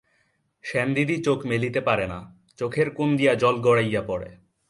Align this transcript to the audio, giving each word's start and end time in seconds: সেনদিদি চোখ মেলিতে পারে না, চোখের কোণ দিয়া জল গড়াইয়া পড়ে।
সেনদিদি 0.63 1.15
চোখ 1.17 1.39
মেলিতে 1.45 1.81
পারে 1.81 2.05
না, 2.07 2.19
চোখের 2.59 2.87
কোণ 2.91 3.09
দিয়া 3.17 3.33
জল 3.33 3.55
গড়াইয়া 3.59 4.01
পড়ে। 4.01 4.29